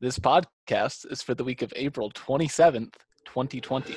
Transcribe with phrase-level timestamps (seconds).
[0.00, 2.94] This podcast is for the week of April 27th,
[3.26, 3.96] 2020.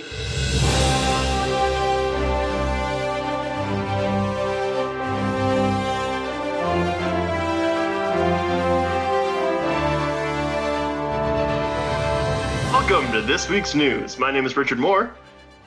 [12.72, 14.18] Welcome to this week's news.
[14.20, 15.14] My name is Richard Moore,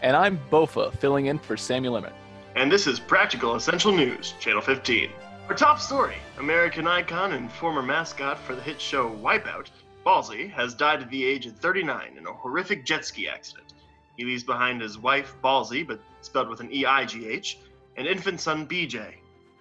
[0.02, 2.12] And I'm Bofa, filling in for Samuel Emmett.
[2.54, 5.10] and this is Practical Essential News, Channel 15.
[5.48, 9.66] Our top story American icon and former mascot for the hit show Wipeout,
[10.06, 13.74] Ballsy, has died at the age of 39 in a horrific jet ski accident.
[14.16, 17.58] He leaves behind his wife, Ballsy, but spelled with an E I G H,
[17.96, 19.14] and infant son, BJ.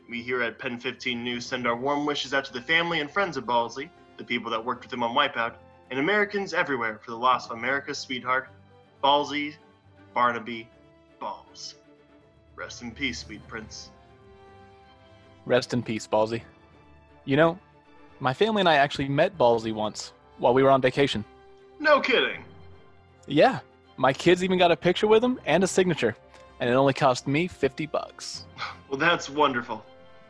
[0.07, 3.09] We here at Pen 15 News send our warm wishes out to the family and
[3.09, 5.55] friends of Ballsy, the people that worked with him on Wipeout,
[5.89, 8.49] and Americans everywhere for the loss of America's sweetheart,
[9.03, 9.55] Ballsy
[10.13, 10.69] Barnaby
[11.19, 11.75] Balls.
[12.55, 13.89] Rest in peace, sweet prince.
[15.47, 16.43] Rest in peace, Ballsy.
[17.25, 17.57] You know,
[18.19, 21.23] my family and I actually met Ballsy once while we were on vacation.
[21.79, 22.43] No kidding.
[23.27, 23.59] Yeah,
[23.97, 26.15] my kids even got a picture with him and a signature,
[26.59, 28.45] and it only cost me 50 bucks.
[28.87, 29.83] Well, that's wonderful.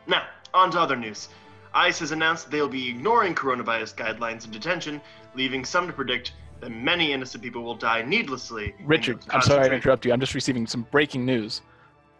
[0.06, 0.22] Now,
[0.54, 1.28] on to other news.
[1.74, 5.00] ICE has announced they'll be ignoring coronavirus guidelines in detention,
[5.34, 8.74] leaving some to predict that many innocent people will die needlessly.
[8.84, 10.12] Richard, I'm sorry to interrupt you.
[10.12, 11.60] I'm just receiving some breaking news.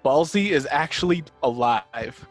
[0.04, 2.28] Ballsy is actually alive.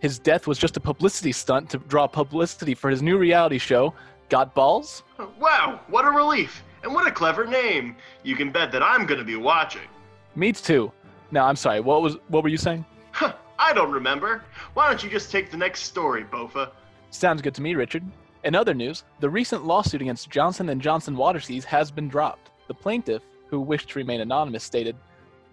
[0.00, 3.94] His death was just a publicity stunt to draw publicity for his new reality show,
[4.28, 5.02] Got Balls?
[5.38, 6.62] Wow, what a relief!
[6.82, 7.96] And what a clever name!
[8.22, 9.88] You can bet that I'm gonna be watching.
[10.34, 10.92] Me too.
[11.30, 11.80] Now, I'm sorry.
[11.80, 12.84] What was what were you saying?
[13.12, 14.44] Huh, I don't remember.
[14.74, 16.70] Why don't you just take the next story, Bofa?
[17.10, 18.04] Sounds good to me, Richard.
[18.44, 22.50] In other news, the recent lawsuit against Johnson & Johnson Waterseas has been dropped.
[22.68, 24.96] The plaintiff, who wished to remain anonymous, stated,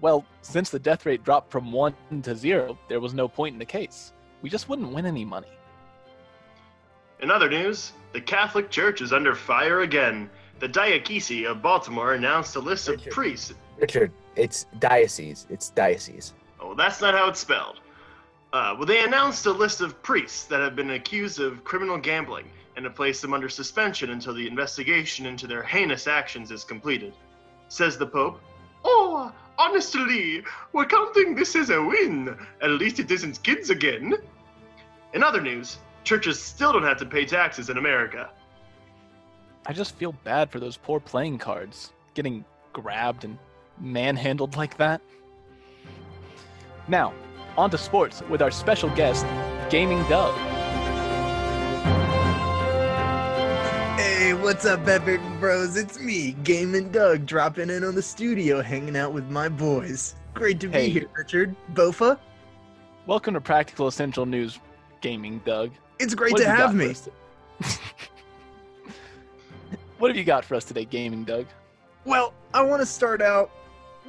[0.01, 3.59] "Well, since the death rate dropped from 1 to 0, there was no point in
[3.59, 4.13] the case.
[4.41, 5.47] We just wouldn't win any money."
[7.23, 10.29] In other news, the Catholic Church is under fire again.
[10.59, 13.53] The Diocese of Baltimore announced a list of priests.
[13.77, 15.47] Richard, it's diocese.
[15.49, 16.33] It's diocese.
[16.59, 17.79] Oh, that's not how it's spelled.
[18.51, 22.49] Uh, well, they announced a list of priests that have been accused of criminal gambling
[22.75, 27.13] and have placed them under suspension until the investigation into their heinous actions is completed.
[27.69, 28.41] Says the Pope,
[28.83, 32.37] Oh, honestly, we're counting this as a win.
[32.61, 34.13] At least it isn't kids again.
[35.13, 38.29] In other news, churches still don't have to pay taxes in America.
[39.65, 42.43] I just feel bad for those poor playing cards getting
[42.73, 43.37] grabbed and
[43.79, 45.01] manhandled like that.
[46.87, 47.13] Now,
[47.57, 49.25] on to sports with our special guest,
[49.69, 50.35] Gaming Doug.
[53.97, 55.77] Hey, what's up, Epic Bros?
[55.77, 60.15] It's me, Gaming Doug, dropping in on the studio, hanging out with my boys.
[60.33, 61.55] Great to be here, Richard.
[61.73, 62.19] Bofa,
[63.05, 64.59] Welcome to Practical Essential News,
[65.01, 65.71] Gaming Doug.
[66.03, 66.85] It's great What to you have me.
[66.85, 67.79] for us to-
[69.99, 71.45] what have you got for us today, Gaming Doug?
[72.05, 73.49] Well, I want to start out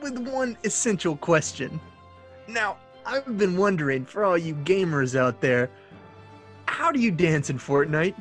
[0.03, 1.81] with one essential question.
[2.49, 5.71] Now, I've been wondering for all you gamers out there,
[6.67, 8.15] how do you dance in Fortnite?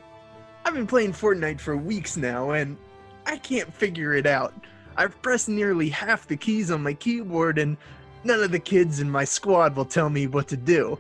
[0.66, 2.78] I've been playing Fortnite for weeks now and
[3.26, 4.54] I can't figure it out.
[4.96, 7.76] I've pressed nearly half the keys on my keyboard and
[8.24, 10.98] none of the kids in my squad will tell me what to do.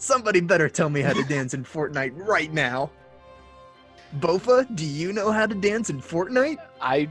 [0.00, 2.90] Somebody better tell me how to dance in Fortnite right now.
[4.18, 6.56] Bofa, do you know how to dance in Fortnite?
[6.80, 7.06] I,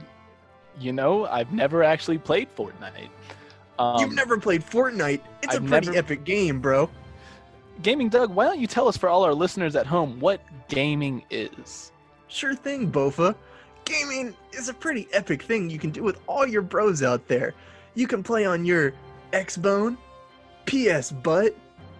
[0.80, 3.10] you know, I've never actually played Fortnite.
[3.78, 5.22] Um, You've never played Fortnite.
[5.44, 6.90] It's I've a pretty never- epic game, bro.
[7.84, 11.24] Gaming Doug, why don't you tell us for all our listeners at home what gaming
[11.30, 11.92] is?
[12.28, 13.36] Sure thing, Bofa.
[13.86, 17.54] Gaming is a pretty epic thing you can do with all your bros out there.
[17.94, 18.94] You can play on your
[19.32, 19.96] Xbone,
[20.66, 21.56] PS Butt,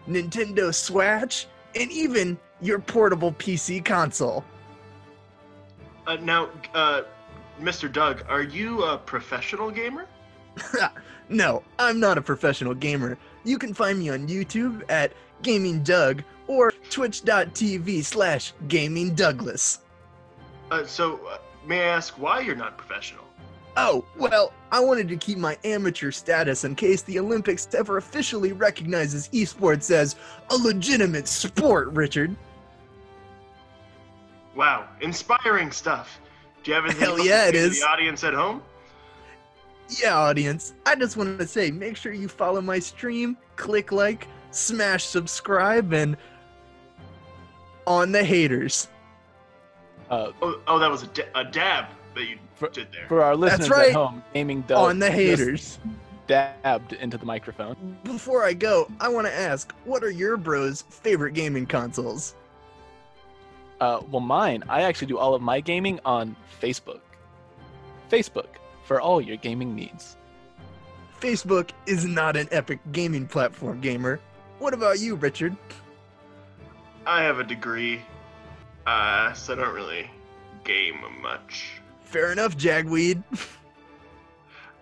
[0.08, 4.44] Nintendo Switch, and even your portable PC console.
[6.08, 7.04] Uh, now, uh,
[7.62, 7.92] Mr.
[7.92, 10.08] Doug, are you a professional gamer?
[11.30, 13.18] no, I'm not a professional gamer.
[13.44, 19.80] You can find me on YouTube at Gaming Doug or twitch.tv slash Gaming Douglas.
[20.72, 23.29] Uh, so, uh, may I ask why you're not professional?
[23.82, 28.52] Oh, well, I wanted to keep my amateur status in case the Olympics ever officially
[28.52, 30.16] recognizes esports as
[30.50, 32.36] a legitimate sport, Richard.
[34.56, 36.20] Wow, inspiring stuff.
[36.64, 37.80] Do you have anything Hell to yeah, it to is.
[37.80, 38.62] the audience at home?
[40.02, 44.28] Yeah, audience, I just wanted to say make sure you follow my stream, click like,
[44.52, 46.18] smash subscribe, and
[47.88, 48.90] on the haters.
[50.10, 51.86] Uh, Oh, oh that was a, da- a dab
[52.16, 53.08] that you For- did there.
[53.08, 53.90] for our listeners right.
[53.90, 55.80] at home, Gaming Doug on the haters.
[56.28, 57.98] dabbed into the microphone.
[58.04, 62.36] Before I go, I want to ask, what are your bros' favorite gaming consoles?
[63.82, 67.00] Uh, well, mine, I actually do all of my gaming on Facebook.
[68.12, 68.48] Facebook
[68.84, 70.18] for all your gaming needs.
[71.22, 74.20] Facebook is not an epic gaming platform, gamer.
[74.60, 75.56] What about you, Richard?
[77.06, 78.02] I have a degree,
[78.86, 80.10] uh, so I don't really
[80.64, 81.72] game much.
[82.10, 83.24] Fair enough, Jagweed.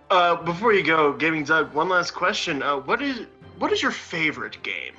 [0.09, 2.63] Uh, before you go, Gaming Doug, one last question.
[2.63, 3.25] Uh, what is
[3.59, 4.94] what is your favorite game?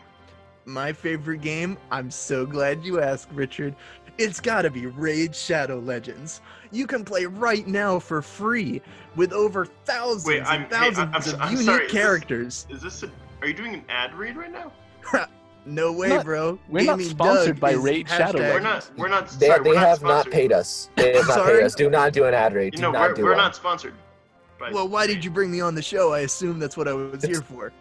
[0.67, 3.75] My favorite game, I'm so glad you asked, Richard.
[4.19, 6.43] It's gotta be Raid Shadow Legends.
[6.73, 8.83] You can play right now for free
[9.17, 11.93] with over thousands Wait, I'm- and hey, I- thousands I'm of I'm unique sorry, is
[11.93, 12.67] this- characters.
[12.69, 13.11] Is this a?
[13.41, 14.71] Are you doing an ad read right now?
[15.69, 16.59] No way, Not- bro.
[16.69, 18.91] we're not sponsored Doug by is Raid Shadow We're not.
[18.97, 19.29] We're not.
[19.29, 20.33] They, sorry, they we're not have not sponsored.
[20.33, 20.89] paid us.
[20.97, 21.75] They have not paid us.
[21.75, 22.73] Do not do an ad rate.
[22.73, 23.37] You Do know, not we're, do we're one.
[23.39, 23.95] not sponsored.
[24.59, 26.13] By Well, why did you bring me on the show?
[26.15, 27.73] I assume that's what I was It's- here for.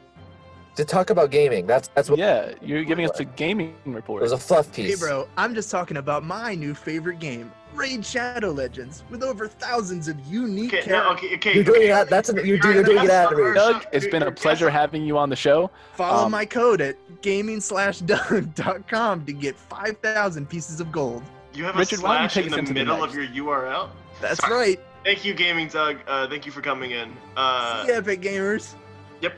[0.75, 1.65] to talk about gaming.
[1.65, 3.87] That's that's what Yeah, you're giving us a gaming report.
[3.87, 4.21] it report.
[4.23, 4.99] was a fluff piece.
[4.99, 9.47] Hey, bro, I'm just talking about my new favorite game, Raid Shadow Legends, with over
[9.47, 11.06] thousands of unique Okay, characters.
[11.06, 11.53] no, okay, okay.
[11.53, 11.88] You're doing okay.
[11.89, 12.09] that.
[12.09, 13.53] That's an, you're, doing- You're you're doing an an ad asshole.
[13.53, 15.69] Doug, it's You're- been a pleasure having you on the show.
[15.94, 21.24] Follow Um, my code at gaming slash doug.com to get 5,000 pieces of gold.
[21.53, 23.03] You have Richard, a why don't you slash take in us the into the middle
[23.03, 23.89] of your URL.
[24.21, 24.53] That's Sorry.
[24.53, 24.80] right.
[25.03, 25.97] Thank you, Gaming Doug.
[26.07, 27.15] Uh, thank you for coming in.
[27.38, 28.73] Uh, See ya, Epic Gamers.
[29.21, 29.33] Yep.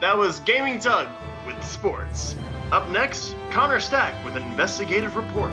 [0.00, 1.08] That was Gaming Doug
[1.46, 2.34] with sports.
[2.72, 5.52] Up next, Connor Stack with an investigative report.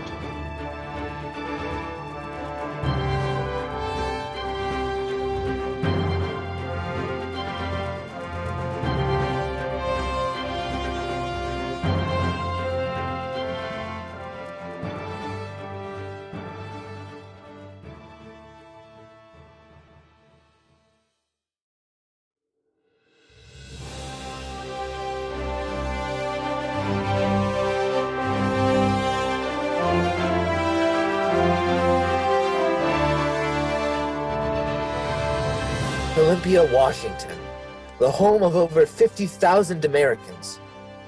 [36.15, 37.35] Olympia, Washington,
[37.97, 40.59] the home of over 50,000 Americans,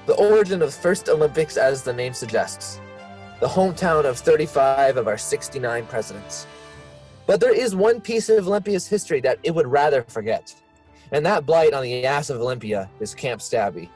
[0.06, 2.80] the origin of the first Olympics as the name suggests,
[3.38, 6.48] the hometown of 35 of our 69 presidents.
[7.24, 10.52] But there is one piece of Olympia's history that it would rather forget,
[11.12, 13.88] and that blight on the ass of Olympia is Camp Stabby.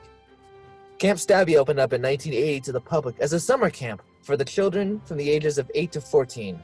[1.01, 4.45] Camp Stabby opened up in 1980 to the public as a summer camp for the
[4.45, 6.63] children from the ages of 8 to 14.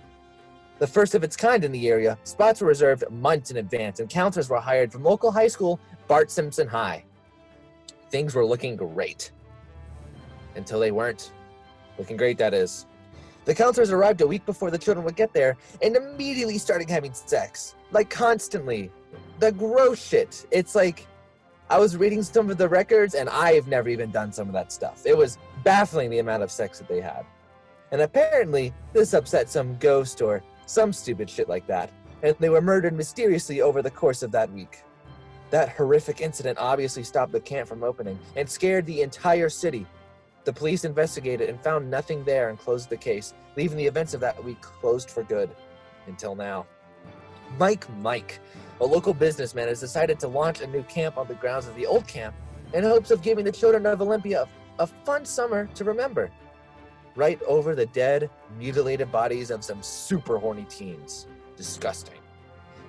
[0.78, 4.11] The first of its kind in the area, spots were reserved months in advance, and
[4.11, 7.05] counselors were hired from local high school Bart Simpson High.
[8.11, 9.31] Things were looking great.
[10.55, 11.32] Until they weren't.
[11.99, 12.87] Looking great, that is.
[13.46, 17.14] The counselors arrived a week before the children would get there and immediately started having
[17.14, 17.75] sex.
[17.90, 18.90] Like, constantly.
[19.38, 20.46] The gross shit.
[20.50, 21.06] It's like,
[21.70, 24.73] I was reading some of the records, and I've never even done some of that
[24.73, 25.02] stuff.
[25.06, 27.25] It was baffling the amount of sex that they had.
[27.93, 31.90] And apparently, this upset some ghost or some stupid shit like that,
[32.22, 34.82] and they were murdered mysteriously over the course of that week.
[35.50, 39.86] That horrific incident obviously stopped the camp from opening and scared the entire city.
[40.44, 44.20] The police investigated and found nothing there and closed the case, leaving the events of
[44.20, 45.50] that week closed for good
[46.06, 46.66] until now.
[47.58, 48.40] Mike Mike,
[48.80, 51.86] a local businessman, has decided to launch a new camp on the grounds of the
[51.86, 52.34] old camp
[52.74, 54.48] in hopes of giving the children of Olympia
[54.78, 56.30] a, fun summer to remember
[57.16, 61.26] right over the dead, mutilated bodies of some super horny teens.
[61.56, 62.20] Disgusting.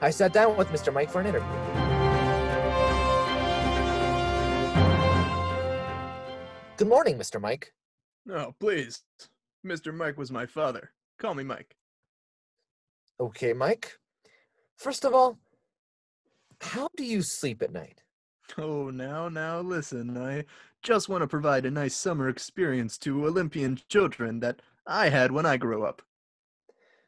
[0.02, 0.94] I sat down with Mr.
[0.94, 1.48] Mike for an interview.
[6.78, 7.42] Good morning, Mr.
[7.42, 7.74] Mike.
[8.26, 9.02] No, please.
[9.66, 9.92] Mr.
[9.92, 10.92] Mike was my father.
[11.18, 11.76] Call me Mike.
[13.20, 13.98] Okay, Mike.
[14.78, 15.40] First of all,
[16.62, 18.04] how do you sleep at night?
[18.58, 20.18] Oh, now, now, listen.
[20.18, 20.46] I
[20.82, 25.46] just want to provide a nice summer experience to Olympian children that I had when
[25.46, 26.02] I grew up.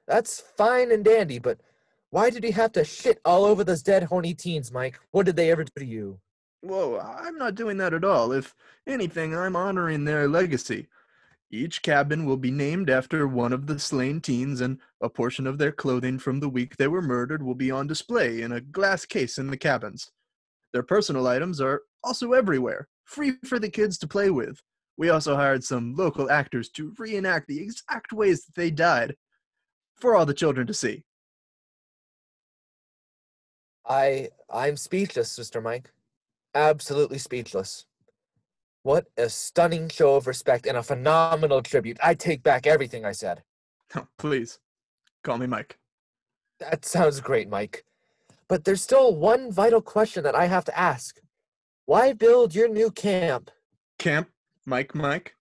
[0.08, 1.60] That's fine and dandy, but
[2.10, 5.00] why did you have to shit all over those dead horny teens, Mike?
[5.12, 6.19] What did they ever do to you?
[6.62, 8.31] Whoa, I'm not doing that at all.
[8.31, 8.53] If
[8.88, 10.88] anything, I'm honoring their legacy.
[11.51, 15.58] Each cabin will be named after one of the slain teens, and a portion of
[15.58, 19.05] their clothing from the week they were murdered will be on display in a glass
[19.05, 20.12] case in the cabins.
[20.73, 24.61] Their personal items are also everywhere, free for the kids to play with.
[24.97, 29.15] We also hired some local actors to reenact the exact ways that they died
[29.95, 31.03] for all the children to see.
[33.88, 35.63] I I'm speechless, Mr.
[35.63, 35.91] Mike.
[36.53, 37.85] Absolutely speechless.
[38.83, 41.97] What a stunning show of respect and a phenomenal tribute.
[42.01, 43.43] I take back everything I said.
[43.95, 44.59] Oh, please,
[45.23, 45.77] call me Mike.
[46.59, 47.85] That sounds great, Mike.
[48.49, 51.19] But there's still one vital question that I have to ask.
[51.85, 53.51] Why build your new camp?
[53.99, 54.27] Camp,
[54.65, 55.35] Mike, Mike.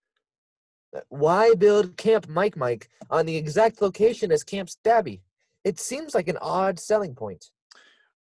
[0.95, 5.21] Uh, why build Camp Mike Mike on the exact location as Camp Stabby?
[5.65, 7.47] It seems like an odd selling point.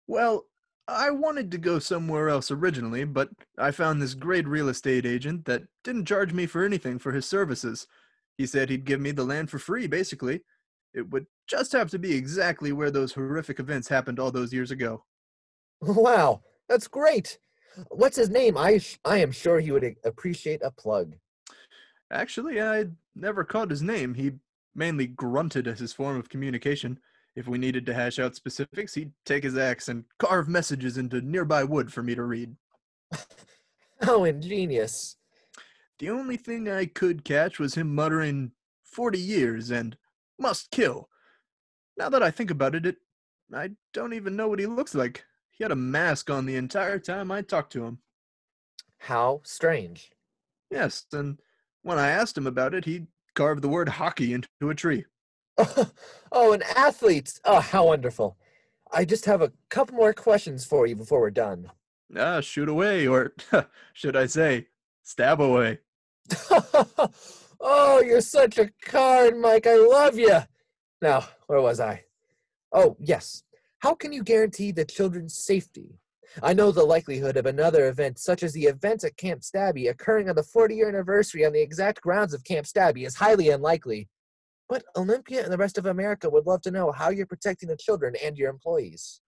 [0.07, 0.45] Well,
[0.87, 5.45] I wanted to go somewhere else originally, but I found this great real estate agent
[5.45, 7.87] that didn't charge me for anything for his services.
[8.37, 10.41] He said he'd give me the land for free, basically.
[10.93, 14.71] It would just have to be exactly where those horrific events happened all those years
[14.71, 15.03] ago.
[15.81, 17.39] Wow, that's great.
[17.89, 18.57] What's his name?
[18.57, 21.15] I sh- I am sure he would appreciate a plug.
[22.11, 22.85] Actually, I
[23.15, 24.13] never caught his name.
[24.13, 24.33] He
[24.75, 26.99] mainly grunted as his form of communication.
[27.35, 31.21] If we needed to hash out specifics, he'd take his axe and carve messages into
[31.21, 32.55] nearby wood for me to read.
[33.11, 33.19] How
[34.19, 35.17] oh, ingenious.
[35.97, 38.51] The only thing I could catch was him muttering
[38.83, 39.97] 40 years and
[40.39, 41.09] must kill.
[41.97, 42.97] Now that I think about it, it
[43.53, 45.25] I don't even know what he looks like.
[45.51, 47.99] He had a mask on the entire time I talked to him.
[48.97, 50.11] How strange.
[50.71, 51.39] Yes, and
[51.83, 55.05] when I asked him about it, he carved the word hockey into a tree.
[55.57, 55.91] oh,
[56.31, 57.39] oh an athlete.
[57.45, 58.37] Oh, how wonderful.
[58.91, 61.71] I just have a couple more questions for you before we're done.
[62.17, 63.33] Ah, shoot away, or
[63.93, 64.67] should I say,
[65.03, 65.79] stab away.
[67.63, 69.65] oh, you're such a card, Mike.
[69.65, 70.39] I love you.
[71.01, 72.03] Now, where was I?
[72.71, 73.43] Oh, yes.
[73.79, 75.99] How can you guarantee the children's safety?
[76.41, 80.29] I know the likelihood of another event, such as the event at Camp Stabby, occurring
[80.29, 84.09] on the 40 year anniversary on the exact grounds of Camp Stabby, is highly unlikely.
[84.67, 87.77] But Olympia and the rest of America would love to know how you're protecting the
[87.77, 89.21] children and your employees.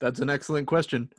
[0.00, 1.10] That's an excellent question.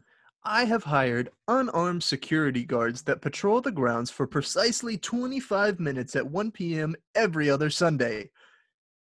[0.49, 6.25] I have hired unarmed security guards that patrol the grounds for precisely 25 minutes at
[6.25, 6.95] 1 p.m.
[7.15, 8.29] every other Sunday,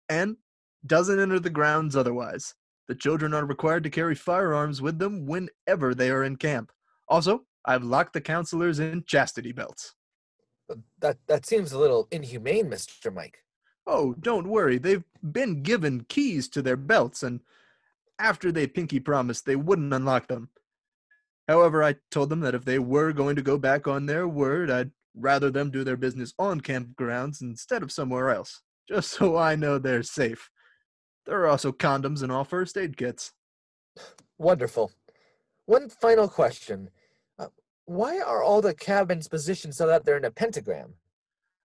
[0.08, 0.38] and
[0.86, 2.54] doesn't enter the grounds otherwise.
[2.88, 6.72] The children are required to carry firearms with them whenever they are in camp.
[7.08, 9.96] Also, I've locked the counselors in chastity belts.
[11.00, 13.12] That that seems a little inhumane, Mr.
[13.12, 13.40] Mike.
[13.88, 14.78] Oh, don't worry.
[14.78, 17.40] They've been given keys to their belts, and
[18.20, 20.50] after they pinky promised they wouldn't unlock them.
[21.48, 24.70] However, I told them that if they were going to go back on their word,
[24.70, 29.56] I'd rather them do their business on campgrounds instead of somewhere else, just so I
[29.56, 30.50] know they're safe.
[31.26, 33.34] There are also condoms and all first aid kits.
[34.38, 34.92] Wonderful.
[35.66, 36.90] One final question.
[37.38, 37.48] Uh,
[37.86, 40.96] why are all the cabins positioned so that they're in a pentagram?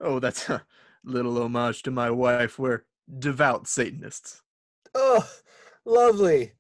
[0.00, 0.62] Oh, that's a
[1.04, 2.58] little homage to my wife.
[2.58, 2.84] We're
[3.18, 4.42] devout Satanists.
[4.94, 5.28] Oh,
[5.84, 6.52] lovely.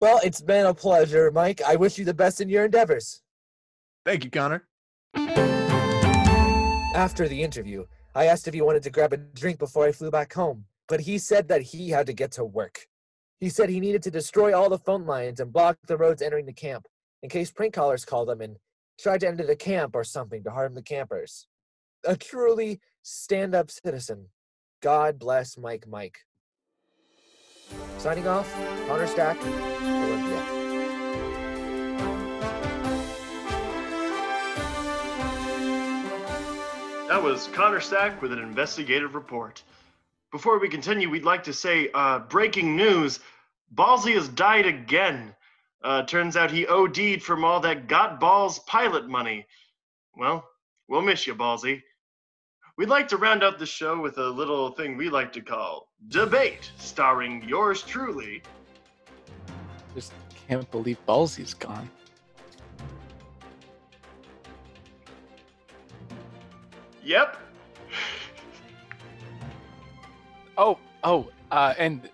[0.00, 1.60] Well, it's been a pleasure, Mike.
[1.66, 3.22] I wish you the best in your endeavors.
[4.04, 4.68] Thank you, Connor.
[6.94, 10.10] After the interview, I asked if he wanted to grab a drink before I flew
[10.10, 12.86] back home, but he said that he had to get to work.
[13.40, 16.46] He said he needed to destroy all the phone lines and block the roads entering
[16.46, 16.86] the camp
[17.22, 18.56] in case prank callers called him and
[19.00, 21.46] tried to enter the camp or something to harm the campers.
[22.04, 24.26] A truly stand up citizen.
[24.80, 26.20] God bless Mike Mike.
[27.98, 28.52] Signing off,
[28.86, 30.58] Connor Stack, Olympia.
[37.08, 39.62] That was Connor Stack with an investigative report.
[40.30, 43.20] Before we continue, we'd like to say uh, breaking news
[43.74, 45.34] Ballsy has died again.
[45.82, 49.46] Uh, turns out he OD'd from all that Got Balls pilot money.
[50.16, 50.44] Well,
[50.88, 51.82] we'll miss you, Ballsy.
[52.78, 55.88] We'd like to round out the show with a little thing we like to call
[56.10, 58.40] Debate, starring yours truly.
[59.96, 60.12] Just
[60.46, 61.90] can't believe Ballsy's gone.
[67.02, 67.36] Yep.
[70.56, 72.08] Oh, oh, uh, and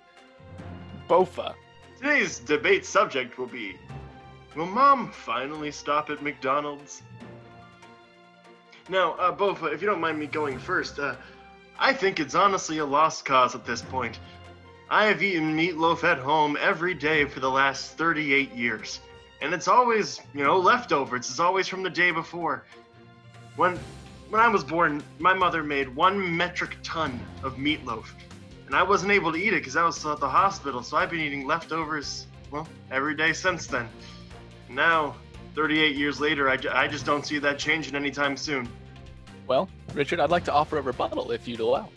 [1.08, 1.54] Bofa.
[1.98, 3.76] Today's debate subject will be
[4.54, 7.00] Will mom finally stop at McDonald's?
[8.88, 11.16] Now, uh, Bofa, if you don't mind me going first, uh,
[11.78, 14.18] I think it's honestly a lost cause at this point.
[14.90, 19.00] I have eaten meatloaf at home every day for the last 38 years,
[19.40, 21.30] and it's always, you know, leftovers.
[21.30, 22.64] It's always from the day before.
[23.56, 23.78] When
[24.28, 28.06] when I was born, my mother made one metric ton of meatloaf,
[28.66, 30.82] and I wasn't able to eat it because I was still at the hospital.
[30.82, 33.88] So I've been eating leftovers, well, every day since then.
[34.68, 35.16] Now,
[35.54, 38.68] 38 years later, I, I just don't see that changing anytime soon.
[39.46, 41.88] Well, Richard, I'd like to offer a rebuttal if you'd allow.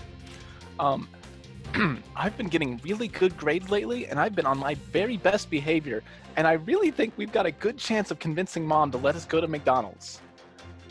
[0.79, 1.07] Um,
[2.15, 6.03] I've been getting really good grades lately, and I've been on my very best behavior,
[6.35, 9.25] and I really think we've got a good chance of convincing mom to let us
[9.25, 10.21] go to McDonald's.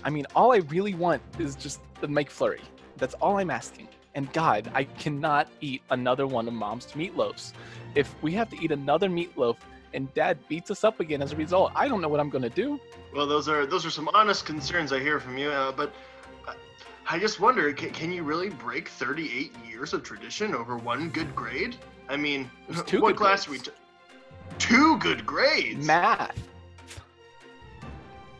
[0.02, 2.60] I mean, all I really want is just the McFlurry.
[2.96, 3.88] That's all I'm asking.
[4.14, 7.52] And God, I cannot eat another one of mom's meatloaves.
[7.94, 9.56] If we have to eat another meatloaf
[9.94, 12.42] and dad beats us up again as a result, I don't know what I'm going
[12.42, 12.78] to do.
[13.14, 15.92] Well, those are those are some honest concerns I hear from you, uh, but
[17.08, 21.34] I just wonder, can, can you really break 38 years of tradition over one good
[21.36, 21.76] grade?
[22.08, 22.50] I mean,
[22.86, 23.68] two what class grades.
[23.68, 23.72] we?
[23.72, 23.76] T-
[24.58, 25.86] two good grades.
[25.86, 26.36] Math.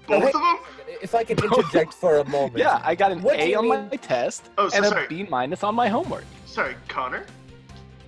[0.07, 0.27] Both Hey.
[0.29, 0.57] of them?
[1.03, 2.59] If I can interject for a moment.
[2.59, 5.07] Yeah, I got an What A on mean- my test Oh, so and a sorry.
[5.09, 6.25] B minus on my homework.
[6.45, 7.27] Sorry, Connor.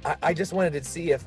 [0.05, 1.25] I, I just wanted to see if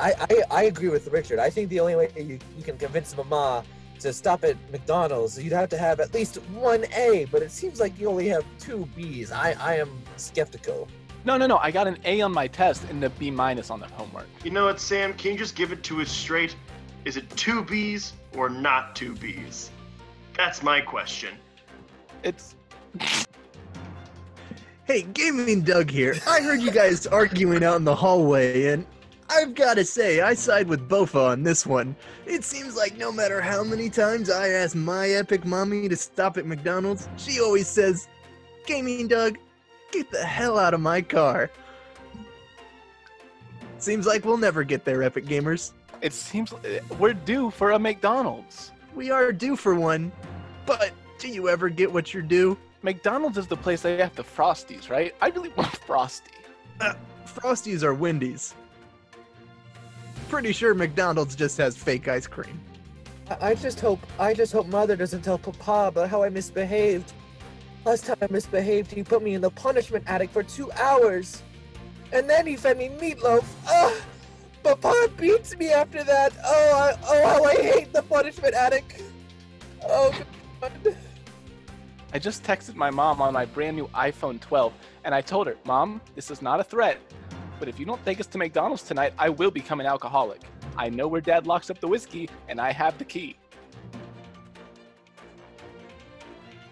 [0.00, 1.38] I, I I agree with Richard.
[1.38, 3.64] I think the only way you, you can convince Mama
[4.02, 7.80] to stop at McDonald's, you'd have to have at least one A, but it seems
[7.80, 9.30] like you only have two B's.
[9.30, 10.88] I, I am skeptical.
[11.24, 11.58] No, no, no.
[11.58, 14.26] I got an A on my test and a B minus on the homework.
[14.44, 15.14] You know what, Sam?
[15.14, 16.56] Can you just give it to us straight?
[17.04, 19.70] Is it two B's or not two B's?
[20.36, 21.34] That's my question.
[22.24, 22.56] It's
[24.84, 26.16] Hey, Gaming Doug here.
[26.26, 28.84] I heard you guys arguing out in the hallway, and
[29.34, 31.96] I've got to say, I side with Bofa on this one.
[32.26, 36.36] It seems like no matter how many times I ask my epic mommy to stop
[36.36, 38.08] at McDonald's, she always says,
[38.66, 39.38] Gaming Doug,
[39.90, 41.50] get the hell out of my car.
[43.78, 45.72] Seems like we'll never get there, Epic Gamers.
[46.02, 46.52] it seems
[46.98, 48.72] we're due for a McDonald's.
[48.94, 50.12] We are due for one,
[50.66, 52.58] but do you ever get what you're due?
[52.82, 55.14] McDonald's is the place they have the frosties, right?
[55.22, 56.32] I really want frosty.
[56.80, 56.94] Uh,
[57.26, 58.54] frosties are Wendy's.
[60.32, 62.58] Pretty sure McDonald's just has fake ice cream.
[63.28, 67.12] I, I just hope I just hope Mother doesn't tell Papa about how I misbehaved.
[67.84, 71.42] Last time I misbehaved, he put me in the punishment attic for two hours,
[72.14, 73.44] and then he fed me meatloaf.
[73.68, 74.02] Ugh!
[74.62, 76.32] Papa beats me after that.
[76.42, 79.02] Oh, I, oh, how I hate the punishment attic.
[79.86, 80.18] Oh,
[80.62, 80.96] God.
[82.14, 84.72] I just texted my mom on my brand new iPhone 12
[85.04, 86.98] and I told her, Mom, this is not a threat,
[87.62, 90.40] but if you don't take us to McDonald's tonight, I will become an alcoholic.
[90.76, 93.36] I know where dad locks up the whiskey and I have the key.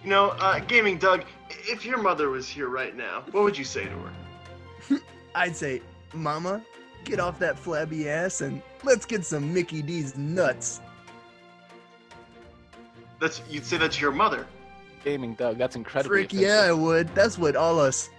[0.03, 3.63] You know, uh, Gaming Doug, if your mother was here right now, what would you
[3.63, 5.01] say to her?
[5.37, 5.81] I'd say,
[6.13, 6.61] Mama,
[7.05, 10.81] get off that flabby ass and let's get some Mickey D's nuts.
[13.21, 14.45] That's you'd say that to your mother.
[15.05, 16.17] Gaming Doug, that's incredible.
[16.17, 17.15] Frick yeah, I would.
[17.15, 18.11] That's what all us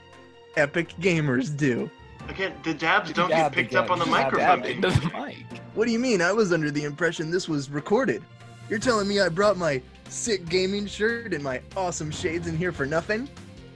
[0.56, 1.92] epic gamers do.
[2.32, 3.84] Again, the dabs You don't get picked again.
[3.84, 4.64] up on the You microphone.
[4.64, 5.46] Into the mic.
[5.74, 6.22] What do you mean?
[6.22, 8.24] I was under the impression this was recorded.
[8.70, 12.72] You're telling me I brought my sick gaming shirt and my awesome shades in here
[12.72, 13.30] for nothing?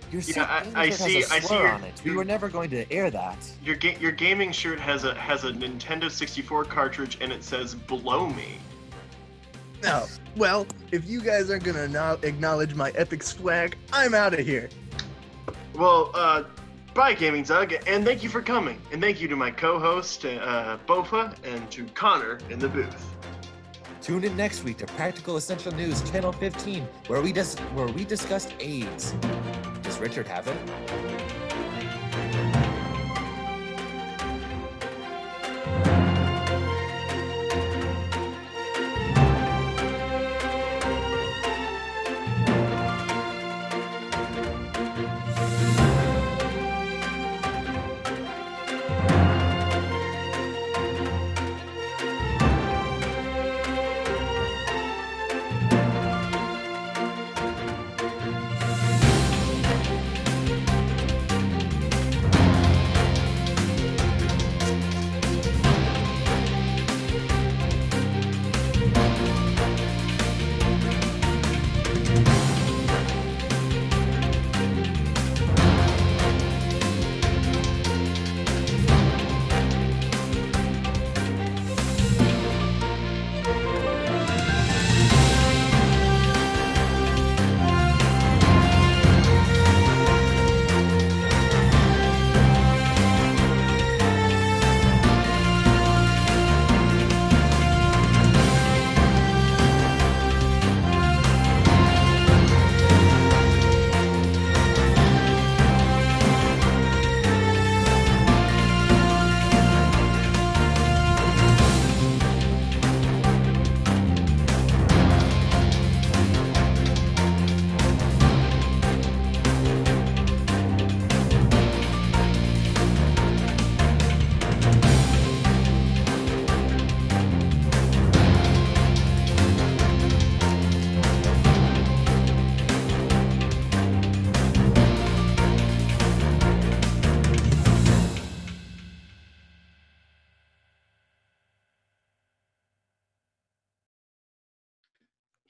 [0.10, 1.84] Your Yeah, sick I- gaming I shirt see- has a I see slur your- on
[1.84, 2.02] it.
[2.06, 3.38] We your- were never going to air that.
[3.62, 7.76] Your ga- your gaming shirt has a has a Nintendo 64 cartridge and it says
[7.76, 8.58] "Blow Me."
[9.84, 10.06] No.
[10.38, 14.70] Well, if you guys aren't gonna no- acknowledge my epic swag, I'm out of here.
[15.74, 16.44] Well, uh,
[16.96, 18.82] bye, Gaming Doug, and thank you for coming.
[18.92, 23.06] And thank you to my co-host, uh, Bofa, and to Connor in the booth.
[24.02, 28.06] Tune in next week to Practical Essential News Channel 15, where we dis- where we
[28.06, 29.14] discussed AIDS.
[29.84, 31.25] Does Richard have it?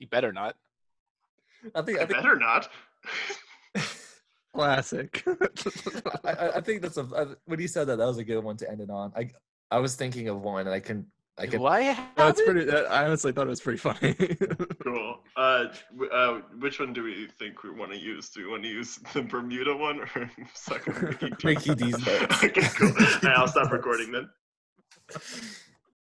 [0.06, 0.56] He better not.
[1.74, 2.70] I think I I think better not.
[4.54, 5.24] Classic.
[6.24, 8.44] I, I- I think that's a I, when you said that that was a good
[8.44, 9.12] one to end it on.
[9.18, 9.32] I
[9.72, 11.08] I was thinking of one and I can
[11.40, 11.96] I can Why?
[12.16, 12.66] That's have pretty.
[12.66, 14.16] That, I honestly thought it was pretty funny.
[14.86, 15.18] Cool.
[15.36, 15.66] Uh,
[16.14, 18.30] uh, which one do we think we want to use?
[18.30, 21.36] Do we want to use the Bermuda one or suck on Mickey D?
[21.44, 22.08] Mickey D's
[22.44, 22.90] okay, cool.
[22.90, 24.30] All right, I'll stop recording then.